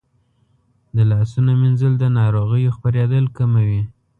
[0.95, 3.81] د لاسونو مینځل د ناروغیو خپرېدل کموي.